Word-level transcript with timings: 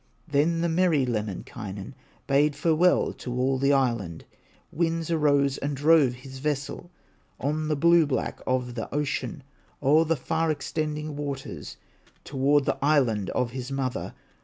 Then 0.27 0.61
the 0.61 0.67
merry 0.67 1.05
Lemminkainen 1.05 1.93
Bade 2.25 2.55
farewell 2.55 3.13
to 3.13 3.33
all 3.35 3.59
the 3.59 3.71
island; 3.71 4.25
Winds 4.71 5.11
arose 5.11 5.59
and 5.59 5.77
drove 5.77 6.13
his 6.15 6.39
vessel 6.39 6.89
On 7.39 7.67
the 7.67 7.75
blue 7.75 8.07
back 8.07 8.41
of 8.47 8.73
the 8.73 8.91
ocean, 8.91 9.43
O'er 9.79 10.03
the 10.05 10.15
far 10.15 10.49
extending 10.49 11.15
waters, 11.15 11.77
Toward 12.23 12.65
the 12.65 12.79
island 12.83 13.29
of 13.29 13.51
his 13.51 13.71
mother. 13.71 14.15